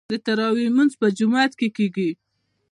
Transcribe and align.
د 0.11 0.13
تراويح 0.25 0.69
لمونځ 0.71 0.91
په 1.01 1.07
جومات 1.17 1.51
کې 1.59 1.67
کیږي. 1.77 2.09